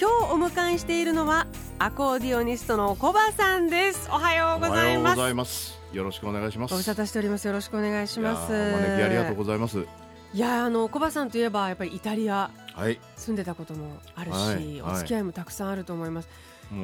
[0.00, 1.46] 今日お迎えしているのは
[1.78, 4.08] アコーディオニストのコバさんです。
[4.10, 4.74] おはようございます。
[4.74, 5.78] おはようございます。
[5.92, 6.70] よろしくお願いします。
[6.70, 7.46] ご無沙汰しております。
[7.46, 8.50] よろしくお願いします。
[8.50, 9.84] 招きありがとうございます。
[10.32, 12.98] いやーあのコバさんといえばやっぱりイタリアはい。
[13.14, 14.94] 住んでたこともあるし、はい。
[14.94, 16.36] お付き合いもたくさんあると思います、もう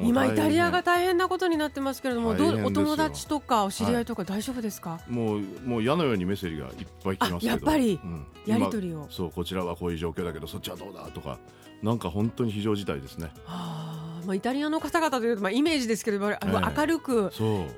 [0.03, 8.25] 今イタリアが大大変なことになってますけれどもどうお友達とかお知り合いとか大丈夫ですか、変もうもう矢のようにメッセージがいっぱい来ますやっぱりうん。
[8.47, 9.03] やり取りを。
[9.03, 11.37] 今そうこちらはこういう状況だけどそっちはどうだとか
[11.83, 13.31] なんか本当に非常事態ですね。
[13.45, 16.77] はあまあ、イタリアの方々というと、まあ、イメージですけれども、あのええ。
[16.77, 17.31] 明るく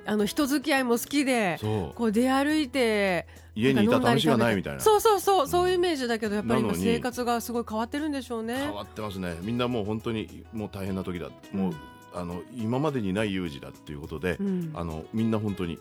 [0.06, 1.60] あの人付き合いも好きで
[1.96, 4.80] こう出歩いて家にいた試しがないみたいな。
[4.80, 8.56] そうそうそうそういうイメージだけどやっぱり今生活がすごい変わってるんでしょうね。
[8.56, 9.38] 変わってますね。
[9.42, 11.30] みんなもう本当にもう大変な時だ。
[11.52, 11.74] もう、
[12.14, 14.72] あの今までにない有事だっていうことで、うん。
[14.74, 15.80] あのみんな本当に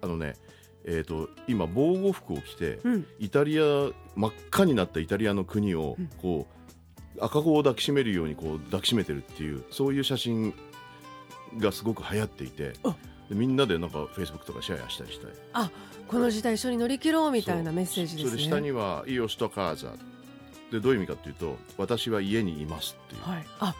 [0.00, 0.34] あのね
[0.82, 3.06] えー、と今防護服を着て、うん。
[3.18, 6.08] イタリア真っ赤になったイタリアの国をうん。
[6.20, 6.60] こう、
[7.20, 10.54] 赤子を抱きしめるようにこう抱きしめてるっていうそういう写真
[11.58, 12.72] がすごく流行っていて
[13.30, 15.26] みんなでなんかフェイスブックとかシェアしたりして
[16.08, 18.30] この時代一緒に乗り切ろうみたいなメッセージですね。
[18.30, 19.92] それで下には「イオストカーザ」
[20.72, 23.46] でどういう意味かっていうと「私は家にいます」っていう、はい。
[23.60, 23.74] あ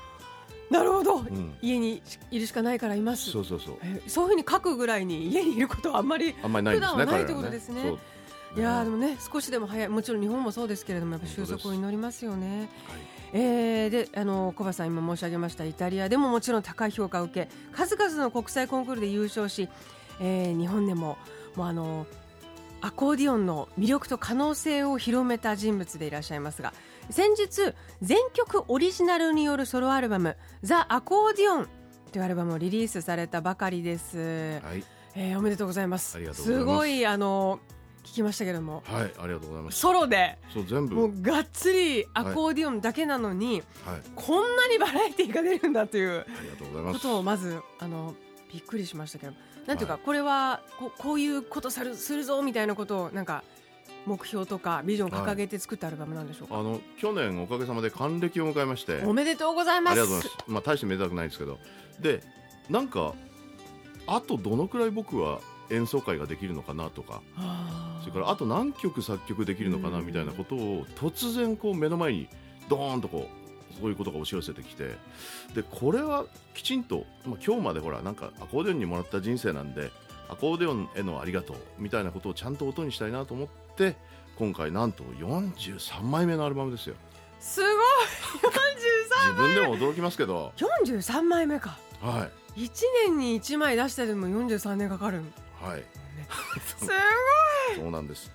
[0.71, 3.31] なるほど、うん、家にいるしかないからいます。
[3.31, 3.79] そうそうそう。
[3.83, 7.83] えそういうふうに書くぐらいに家にいることはあんまりあんまりないんですね普段はないってことですね。
[7.83, 7.99] そう。
[8.57, 12.59] いやーでもね少しでも早いもちろん日本もそうですけれどもやっぱ収束を祈りますよね。
[12.59, 12.69] はい
[13.33, 19.69] えー、であの小葉さん今申し上げましたイタリアでももちろん高い評価を受け数々の国際コンクールで優勝し、
[20.21, 21.17] えー日本でも
[21.55, 22.07] もうあの
[22.81, 26.73] アコーディオンの魅力と可能性を広めた人物でいらっしゃいますが
[27.11, 31.69] 先日全曲オリジナルによるソロアルバム「ザ・アコーディオン」
[32.13, 34.19] というアルバムをリリースされたばかりです。
[34.63, 34.85] はい、
[35.15, 36.17] えーおめでとうございます。
[36.17, 36.67] ありがとうございます。
[36.67, 37.61] ごいあの
[38.05, 39.79] 聞きましたけども、はい、ありがとうございます。
[39.79, 40.39] ソロで。
[40.53, 40.95] そう全部。
[40.95, 46.99] もうがっつりアコーディオンだけなのに、はい、こんなにバラエティーが出るんだというありがとうございます。
[47.01, 48.15] ことをまずあの
[48.53, 49.35] びっくりしましたけど、
[49.67, 50.03] なんていうか、はい。
[50.03, 53.45] これはこうこういうことさるするぞみたいなことをなんか
[54.07, 56.59] 目標とかビジョンを掲げて作ったアルバムなんでしょうか？
[56.59, 59.93] あの去年おかげさまで還暦を迎えましておめでとうございます。
[59.93, 60.51] ありがとうございます。
[60.51, 61.59] まあ大してめでたくないですけど、
[62.01, 62.23] で
[62.69, 63.15] なんか
[64.07, 65.41] あとどのくらい僕は
[65.71, 67.23] 演奏会ができるのかなとか、
[68.01, 72.29] それからあと何曲作曲できるのかなうんみたいなことを突然こう目の前に
[72.69, 74.97] ドーンとこうそういうことが押し寄せてきて、
[75.55, 76.25] でこれは
[76.55, 79.91] きちんと、まあ、今日までほらなんかアコーディオンにもらった人生なんで。
[80.31, 83.97] アコーディオンへのありがとうみたいなことをちゃんと音にしたいなと思って
[84.37, 86.95] 今回なんと43枚目のアルバムですよ。
[87.41, 87.71] すごい！
[89.21, 90.53] 自分でも驚きますけど。
[90.57, 91.79] 四十三枚目か。
[92.01, 92.65] はい。
[92.65, 95.23] 一年に一枚出してでも四十三年かかる。
[95.61, 95.85] はい。
[96.61, 96.87] す
[97.77, 98.31] そうなんです。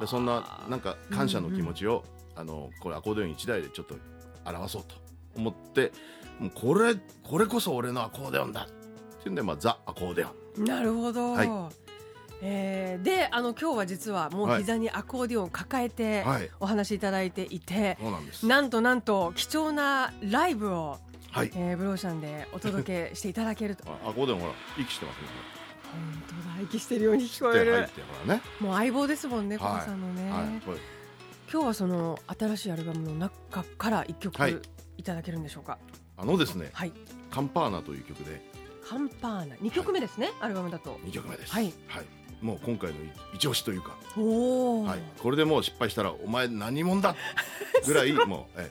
[0.00, 3.96] でそんななんか感謝の気持ちを、あのこれアコーディオン1台でちょっと
[4.44, 4.94] 表そうと
[5.34, 5.92] 思って
[6.38, 8.72] もうこれこれこそ俺のアコーディオンだって
[9.24, 11.32] いうんで、まあ、ザ・アコーディオンなるほど。
[11.32, 11.70] は
[12.42, 16.50] えーであの今日は実はもう膝にアコーディオンを抱えてはい。
[16.60, 17.96] お話しいただいていて、
[18.32, 20.98] そうなんとなんと貴重なライブを、
[21.30, 21.50] はい。
[21.54, 23.84] えーブローシャンでお届けしていただけると。
[24.04, 25.28] あアコーディオンほら息してますね。
[25.92, 27.88] 本当だ息してるように聞こえる。
[28.26, 28.42] ね。
[28.60, 29.70] もう相棒ですもんね、はい。
[29.70, 30.48] コバさんのね、はい。
[31.50, 34.58] 今日はその新しいアルバムの中から一曲、はい。
[34.98, 35.78] い、ただけるんでしょうか？
[36.18, 36.92] あのですねはい
[37.30, 38.40] 「カンパーナ」という曲で
[38.88, 39.56] カンパーナ。
[39.60, 40.98] 二曲目ですね、アルバムだと。
[41.04, 41.52] 2曲目です。
[41.52, 41.72] はい、
[42.40, 42.96] もう今回の
[43.34, 47.16] 一押しというか、おお、はい、これでもう失敗したらお前何者だ？
[47.86, 48.70] ぐらいもう、え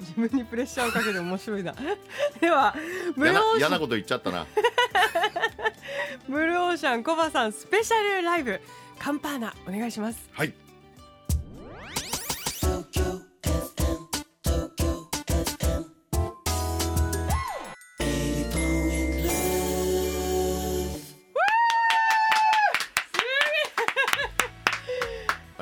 [0.00, 1.74] 自分にプレッシャーをかけて面白いな。
[2.40, 2.74] では
[3.16, 3.58] ブルー嫌なオーシャン。
[3.60, 4.46] 嫌なこと言っちゃったな。
[6.28, 8.60] ブルーオーシャンコバさんスペシャルライブ。
[8.98, 10.28] カンパーナお願いします。
[10.32, 10.52] はい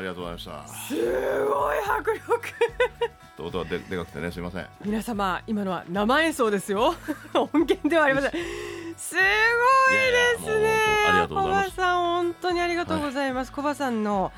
[0.06, 0.66] りがとうございました。
[0.68, 2.22] すごい迫力。
[3.38, 4.66] 音はででかくてねすいません。
[4.84, 6.94] 皆様今のは生演奏ですよ。
[7.34, 8.30] 音源ではありません。
[8.96, 11.26] すごいですね。
[11.28, 14.32] コバさん本当にありがとうございます、コバさんの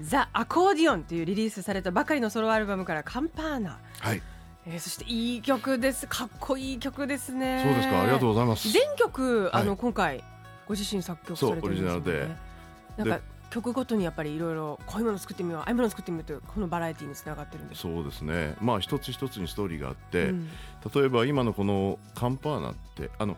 [0.00, 4.22] ザ・アコーディオンというリリースされたばかりのソロアルバムからカンパーナ、はい。
[4.66, 6.06] えー、そしていい曲です。
[6.06, 7.62] かっこいい曲ですね。
[7.64, 8.02] そうですか。
[8.02, 8.70] ありがとうございます。
[8.70, 9.78] 全曲あの、はい。
[9.78, 10.24] 今回
[10.66, 11.90] ご自身作曲されてるんですよね。
[11.90, 13.10] そうオリジナルで。
[13.10, 17.80] なんか曲ごとにやっぱりいろいろこういうもの作ってみようああいうもの作ってみようというこのバラエティーにつながってるんです。
[17.82, 18.56] そうですね。
[18.60, 20.48] まあ一つ一つにストーリーがあって、うん。
[20.94, 23.36] 例えば今のこのカンパーナってあの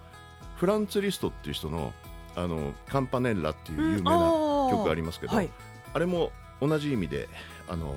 [0.56, 1.92] フランツ・リストっていう人の
[2.36, 4.10] あのカンパネッラっていう有名な
[4.70, 5.50] 曲がありますけど、はい。
[5.92, 7.28] あれも同じ意味で
[7.68, 7.96] あの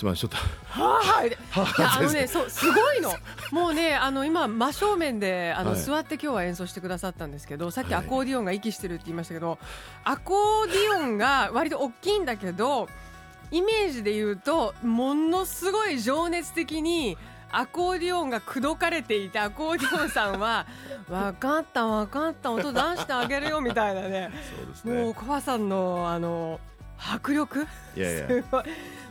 [0.00, 3.12] すみませんちょっとはい あのねそうすごいの。
[3.52, 5.80] もうねあの今真正面であの、はい。
[5.80, 8.04] 座って今日は演奏してくださったんですけどさっきはい。
[8.06, 9.58] アコーディオンが息してるって言いましたけど、
[10.04, 12.88] アコーディオンが割と大きいんだけど
[13.50, 17.18] イメージで言うとものすごい情熱的に
[17.52, 20.64] アコーディオンが口説かれていてアコーディオンさんは
[21.10, 24.30] 「分かった分かった音出してあげるよ」みたいなね。
[24.56, 26.58] そうですもうねコバさんのあの
[27.00, 27.66] 迫力？
[27.96, 28.26] いやいや。
[28.28, 28.64] すごい。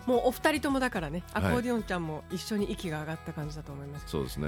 [0.06, 1.53] もうお二人ともだからねアはい。
[1.53, 4.47] コーディオンちゃんも一緒に息が上がった感じだと思います、そうですね。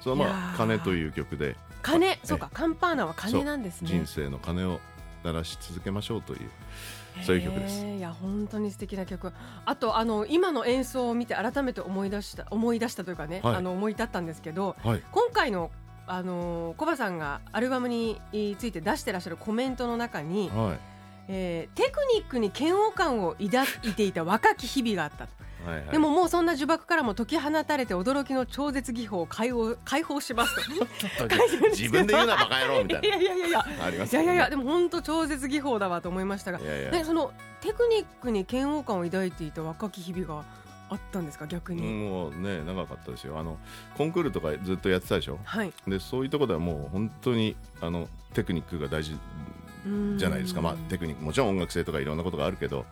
[0.00, 1.56] そのいやまあー「鐘」という曲で。
[1.82, 2.06] 鐘？
[2.06, 3.88] えそうかカンパーナは鐘なんですね。
[3.88, 4.80] 人生の鐘を
[5.24, 6.50] 鳴らし続けましょうという
[7.26, 7.84] そういう曲です。
[7.84, 9.32] いや本当に素敵な曲。
[9.64, 13.56] あとあの今の演奏を見て改めて思い出した思い出したというかね、はい。
[13.56, 15.02] あの思い立ったんですけどはい。
[15.10, 15.70] 今回の
[16.06, 18.20] あのコバさんがアルバムに
[18.58, 20.89] ついて出してらっしゃるコメントの中に、はい
[21.32, 25.32] えーテクニックに嫌悪感を抱いていた若き日々があったと。
[25.64, 25.88] はいはい。
[25.90, 30.86] でももうそんな呪縛からも解き放たれて驚きの超絶技法を解放解放しますと。
[31.70, 33.58] 自分で言うなバカ野郎みたいいやいやいやいや。
[33.78, 36.90] なありますいやいやいやねでも本当超絶技法だわと思いましたがいやいや。
[36.90, 40.44] ねそのテクニックに嫌悪感を抱いていた若き日々が
[40.88, 43.38] あったんですか逆に、もうね長かったですよ。
[43.38, 43.58] あの
[43.96, 45.38] コンクールとかずっとやってたでしょ？
[45.44, 45.72] はい。
[45.86, 49.16] でそういうところではもう本当にあのテクニックが大事
[50.16, 52.86] じゃないですか、まあ、テクニックもちろん音楽性とかいろんなことがあるけど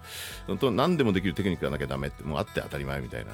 [0.46, 3.32] 本当何でもできるテクニックがなきゃダメってもうあって当たり前みたいな。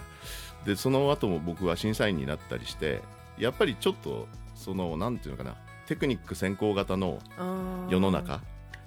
[0.64, 3.02] でその後も僕は審査員になったりして
[3.38, 5.56] やっぱりちょっとそのなんていうのかな
[5.86, 7.18] テクニック先行型の
[7.90, 8.40] 世の中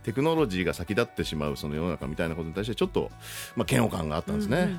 [0.04, 3.12] テクノロジーが先立ってしまうその世の中みたいなことに対してちょっと、
[3.56, 4.70] まあ、嫌悪感があったんですね、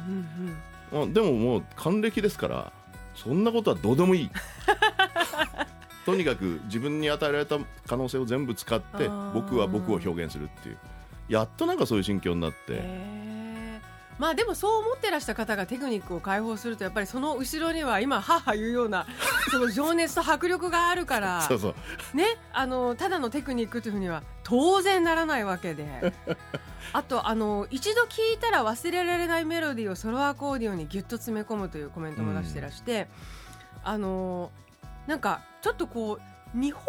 [0.93, 1.03] うん。
[1.03, 2.73] うんでももう還暦ですから
[3.15, 4.31] そんなことはどうでもいい
[6.09, 10.79] とにかく自分に与えられた可能性を全部使って僕は僕を表現するっていう。
[11.29, 12.83] やっとなんかそういう心境になって、
[14.19, 19.07] まあでもそう思ってらした方がテクニックを解放するとやっぱりその後ろには今母言うような
[19.53, 21.75] その情熱と迫力があるからそうそ
[22.15, 22.17] う。
[22.17, 26.15] ねあのただのテクニックというふうには当然ならないわけで。
[26.95, 33.09] あとあの一度聴いたら忘れられないメロディーをソロアコーディオンにギュッと詰め込むというコメントも出してらして、
[33.85, 34.51] あの
[35.07, 36.19] なんかちょっとこ
[36.55, 36.85] う日本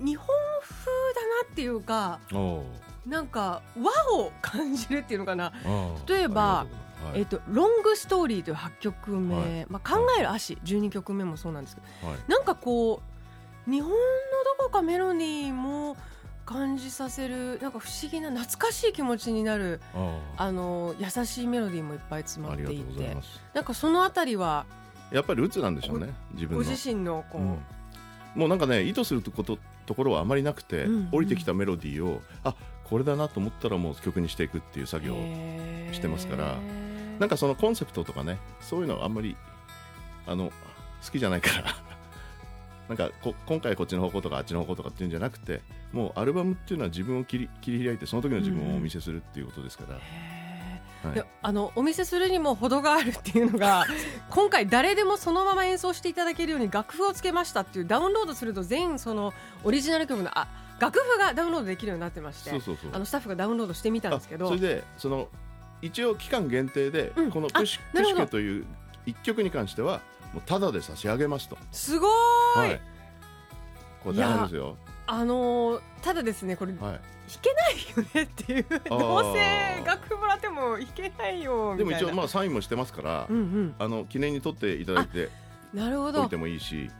[0.00, 0.26] 日本
[0.62, 2.62] 風だなっていうかお
[3.06, 5.52] なんか和を感じるっていうのかな。
[5.64, 6.66] ー例えば
[7.14, 9.66] えっと「ロングストーリー」という8曲目、はい。
[9.68, 12.18] まあ、考える足12曲目もそうなんですけどはい。
[12.28, 13.00] なんかこ
[13.66, 13.96] う日本の
[14.58, 15.96] どこかメロディーも
[16.44, 20.52] 感じさせるなんか不思議な懐かしい気持ちになるああ。
[20.52, 23.16] の優しいメロディーもいっぱい詰まっていて
[23.54, 24.66] なんかそのあたりは
[25.10, 26.64] やっぱりルーツなんでしょうね自分の。
[26.64, 27.58] ご自身のこう、うん
[28.38, 31.08] もうなんかね意図することところはあまりなくて、うんうん。
[31.10, 32.54] 降りてきたメロディーをあ
[32.84, 35.18] これだなと思ったらもう曲にしていくっていう作業を
[35.92, 36.56] してますから
[37.18, 39.36] なんかそのコンセプトとかねそういうのはあんまり
[40.26, 40.52] あの
[41.04, 41.74] 好きじゃないから
[42.88, 45.60] なんかこ今回こっちの方向とかあっちの方向とかっていうんじゃなくて
[45.92, 49.98] もうアルバムっていうのは自分を切り切り開いてその時の自分をお見せするっていうことですから、へ
[51.02, 51.24] はい。
[51.42, 53.86] あのお見せするにも程があるっていうのが
[54.30, 59.32] 今回誰でもそのまま演奏していただけるように楽譜をつけましたっていうダウンロードすると全その
[59.64, 60.48] オリジナル曲のあ
[60.80, 65.28] 楽譜がダウンロードできるようになってましてあのスタッフがダウンロードしてみたんですけどあそれでその
[65.82, 67.30] 一応期間限定で、うん。
[67.30, 68.66] このプシプシケという
[69.06, 70.00] 一曲に関しては
[70.32, 72.80] もうタダで差し上げますと、すごーい、
[74.04, 74.76] これ大変ですよ
[75.10, 77.00] あのーただですねこれ弾はい。
[77.42, 78.88] けないよねっていうー。
[78.98, 81.98] どうせ楽譜もらっても弾けないよみたいな。
[81.98, 83.74] でも一応まあサインもしてますから、うんうん。
[83.78, 85.28] あの記念に撮っていただいて
[85.74, 86.22] なるほど。
[86.22, 86.90] おいてもいいし。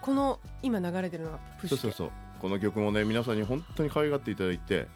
[0.00, 2.10] この今流れてるのがプッシュそうそうそう。
[2.40, 4.86] この曲もね皆さんに本当に可愛がっていただいて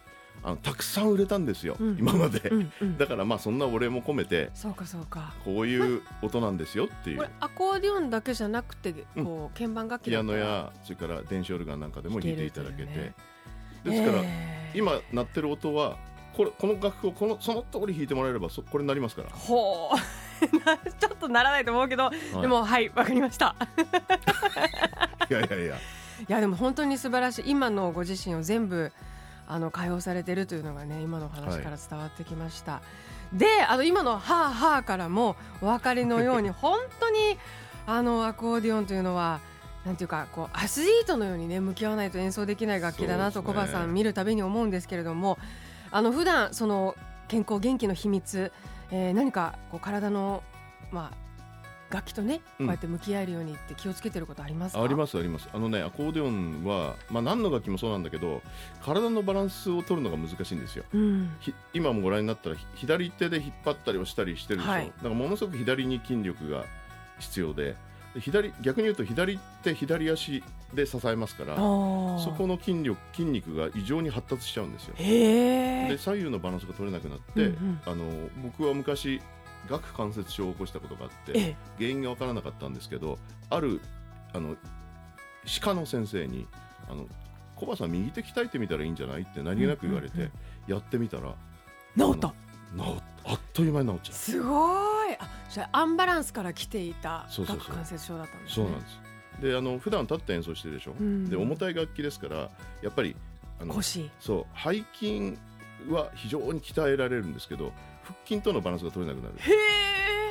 [0.44, 1.96] あのたくさん売れたんですよ、うん。
[1.98, 2.98] 今まで、うんうん。
[2.98, 5.34] だからまあそんなお礼も込めてそうかそうか。
[5.44, 7.16] こういう音なんですよっていう。
[7.18, 12.94] これアコーディオンだけじゃなくてこう鍵盤楽器ピアノやそれから電子オルガンなんかでも弾いていただけて、弾
[13.84, 15.98] けるですから、えー今鳴ってる音は
[16.34, 19.96] これこの楽譜をこのその通り弾いてもらえればそこれになりますから、ほう。
[20.64, 22.40] な ちょっとならないと思うけど、はい。
[22.40, 23.54] でもはいわかりました。
[25.30, 25.76] いやいやいや。
[25.76, 25.78] い
[26.28, 27.50] やでも本当に素晴らしい。
[27.50, 28.92] 今のご自身を全部
[29.46, 32.82] あの解放されてるというのがね今のお話から伝わってきました、
[33.32, 37.38] であの今の「はあはあ」からもお分かりのように 本当に
[37.87, 39.40] あのアコーディオンというのは
[39.84, 43.62] なんていうかこうアスリートのようにね向き合わないと演奏できない楽器だなとそうですね。
[43.62, 45.38] 小葉さん見るたびに思うんですけれども
[45.90, 46.94] あの普段その
[47.28, 48.52] 健康元気の秘密、
[48.90, 50.42] えー何かこう体の
[50.90, 51.21] まあ
[51.92, 55.49] 楽器とねこううんやって向き合えるようにって気をつけてることありますか、ありますあります。
[55.52, 58.40] あのねアコーディオンは、まあ、何の楽器もそうなんだけど
[58.82, 60.84] 体のバランスを取るのが難しいんですよ。
[60.94, 61.30] うん。
[61.40, 64.87] ひ今もご覧になったらひ左手で引っ張ったり押したりしてるでしょ、はい。
[64.87, 66.64] だからものすごく左に筋力が
[67.18, 67.76] 必要で
[68.14, 70.42] で左逆に言うと左手左足
[70.75, 74.94] で支えますからそこの筋力筋肉が異常に発達しちゃうんですよ。
[74.96, 77.80] で左右のバランスが取れなくなって、うんうん。
[77.84, 78.04] あの
[78.42, 79.20] 僕は昔
[79.71, 81.57] 顎関節症を起こしたことがあってええ。
[81.78, 83.19] 原因が分からなかったんですけど
[83.50, 83.81] ある
[84.33, 84.57] あの
[85.45, 86.47] 歯科の先生に
[86.88, 87.07] 「あの
[87.57, 90.31] コバさん右手鍛えてみたらいいんじゃない?」って何気なく言われて、
[90.66, 91.35] やってみたら
[91.97, 92.28] 治った。
[92.28, 92.35] 治
[92.99, 94.14] っあっという間に治っちゃう。
[94.14, 95.14] すごい。
[95.19, 98.66] あじゃあアンバランスから来ていた顎関節症だったんですね。
[98.66, 98.99] そうなんです。
[99.42, 101.28] であの普段立って演奏してるでしょ、うん。
[101.28, 102.50] で重たい楽器ですから
[102.83, 103.14] やっぱり
[103.61, 104.11] あの腰。
[104.21, 105.38] そう背筋
[105.90, 109.35] は非常に鍛えられるんですけど腹筋とのバランスが取れなくなる。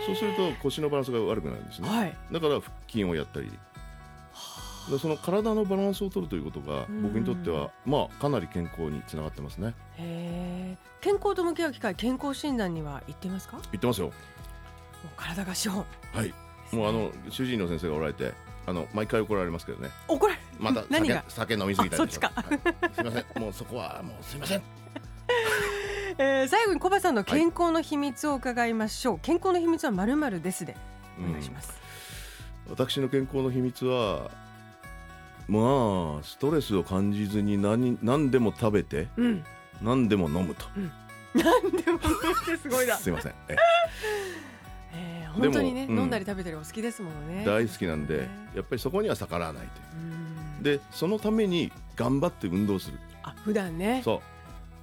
[0.05, 2.17] そうすると腰のバランスが悪くなるんですね、はい。
[2.31, 3.51] だから腹筋をやったり。
[4.89, 7.03] でその体のバランスを取るということがうん。
[7.03, 9.75] 僕にとってはまあかなり健康につながってますね。
[11.01, 13.57] 健康と向き合う機会健康診断には行っていますか？
[13.57, 14.11] もう言ってますよ。
[15.15, 15.85] 体が資本。
[16.13, 16.33] はい。
[16.71, 18.33] もうあの主治医の先生がおられて
[18.65, 19.89] あの毎回怒られますけどね。
[20.07, 21.23] 怒られまた 何が？
[21.27, 22.09] 酒酒飲みすぎたりはい。
[22.09, 23.25] すいません。
[23.39, 24.61] もうそこはもうすいません
[26.17, 30.75] えー最後にコバさんの健康の秘密を伺いましょう、健康の秘密はまるまるですで
[31.19, 31.73] お願いします、
[32.69, 34.31] 私の健康の秘密は
[35.47, 39.43] まあストレスを感じずに何何でも食べてうん、
[39.81, 40.65] 何でも飲むと。
[41.33, 41.71] なん。
[41.71, 42.01] でもっ
[42.45, 43.31] てすごいな、 すいません。
[43.47, 43.57] ええ。
[45.27, 47.43] ー、本当にね、飲んだり食べたりお好きですものね。
[47.45, 48.29] 大好きなんでね。
[48.55, 50.63] やっぱりそこには逆らわないとうん。
[50.63, 52.99] でそのために頑張って運動する。
[53.23, 54.01] あ普段ね。
[54.03, 54.30] そう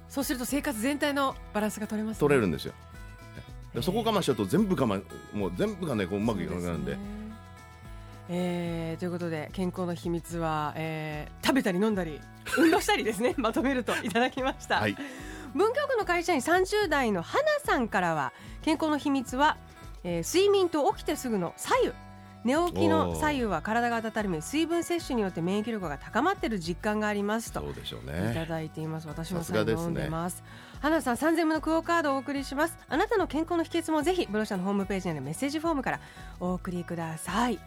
[0.09, 2.73] そうすると生活全体のバランスが取れます、ね、取れるんですよ。
[3.73, 6.93] でそこ我慢しちゃうと全部我慢もう全部がねこううまくいかなくなるんで。
[6.93, 7.19] ね
[8.31, 12.21] えーということで健康の秘密は、えー食べたり飲んだり
[12.59, 13.33] 運動したりですね。
[13.39, 14.95] まとめるといただきました、はい。
[15.55, 19.57] 文京区の会社員30代の花さんからは健康の秘密は、
[20.03, 21.93] えー睡眠と起きてすぐの左右
[22.45, 29.07] 寝起きの左右は体が温め水分摂取によって免疫力が高まっている実感がありますとそうでしょういたねだいています。
[29.07, 29.83] 私もさすがですね。
[29.83, 30.43] 飲んでます。
[30.81, 32.77] 花さん3000分のクオカードをお送りします。
[32.87, 35.99] あなたの健康の秘訣もぜひブロシャのホームページにあるメッセージフォームから
[36.39, 37.59] お送りください。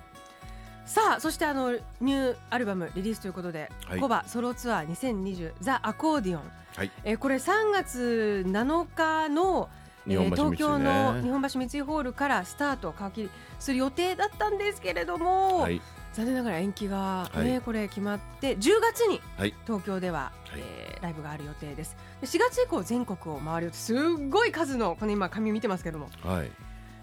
[0.87, 4.01] さあそしてあのニューアルバムリリースということで、はい。
[4.01, 6.43] コバソロツアー2020ザ・アコーディオン、
[6.77, 6.91] はい。
[7.05, 9.69] えーこれ3月7日の
[10.07, 15.81] 日本橋東京の日ね本橋三井ホールからスタートを皮切りする予定だったんですけれども、はい。
[16.13, 17.45] 残念ながら延期が、はい。
[17.45, 19.55] ねこれ決まって10月にはい。
[19.67, 20.61] 東京では、はい。
[20.61, 21.97] えーライブがある予定です。
[22.21, 23.99] で4月以降全国を回るよすっ
[24.31, 26.51] ごい数のこの今紙見てますけども、はい。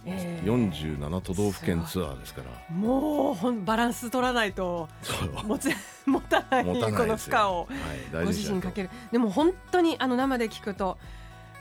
[0.05, 2.75] えー47都道府県ツアーですから。
[2.75, 4.87] もうほんバランス取らないと
[5.43, 5.69] 持つ
[6.05, 8.13] 持たないこの負荷をはい。
[8.13, 8.89] 大ご事自身にかける。
[9.11, 10.97] でも本当にあの生で聞くと、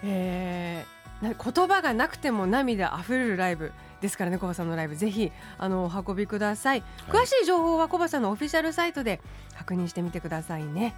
[0.04, 4.96] えーな言葉がなくても涙あふれるライブですからねコバさんのライブ。
[4.96, 7.22] ぜひあのお運びください、はい。
[7.22, 9.20] 詳しい情報はコバさんのオフィシャルサイトで
[9.56, 10.94] 確認してみてくださいね。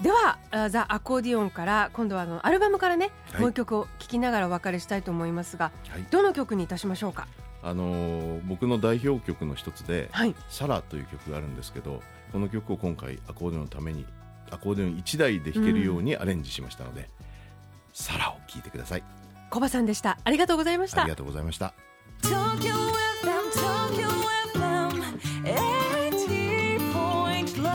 [0.00, 3.40] ではあザ・アコーディオンから今度はあのアルバムからね、はい。
[3.42, 6.04] もう一曲を聴きながらお別れしたいと思いますがはい。
[6.10, 7.26] どの曲にいたしましょうか？
[7.62, 12.02] あのー僕の代表曲の一つではい「サラ」という曲があるんですけど
[12.32, 14.06] この曲を今回アコーディオンのために
[14.50, 17.10] アコーディオン1台で弾けるようにアレンジしましたので
[17.92, 19.02] 「サラ」を聴いてください
[19.50, 20.18] コバさんでした。
[20.24, 21.02] ありがとうございました。
[21.02, 21.74] ありがとうございました。
[22.22, 24.06] 東京 FM 東京
[24.54, 25.02] FM
[25.44, 27.70] 80.love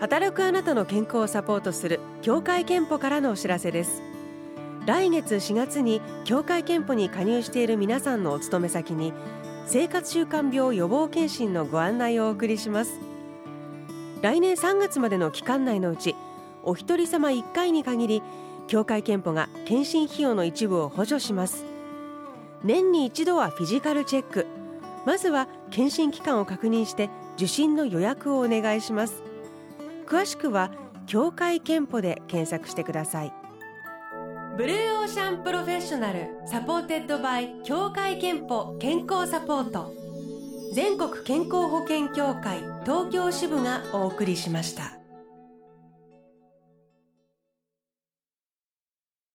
[0.00, 4.02] 働くあなたの健康をサポートする協会憲法からのお知らせです。
[4.86, 9.12] 来月4月に協会憲法に加入している皆さんのお勤め先に
[9.66, 13.05] 生活習慣病予防検診のご案内をお送りします
[14.26, 16.16] 来年3月までの期間内のうち
[16.64, 18.22] お一人様1回に限り
[18.66, 21.64] 協会憲法が検診費用の一部を補助します。
[22.64, 24.48] 年に一度はフィジカルチェック。
[25.04, 29.22] まずは検診期間を確認して受診の予約をお願いします。
[30.08, 30.72] 詳しくは
[31.06, 33.32] 協会けんぽで検索してください。
[34.56, 40.05] Blue Ocean Professional supported by 協会けんぽ健康サポート。
[40.76, 45.05] 全国健康保険協会東京支部がお送りしました。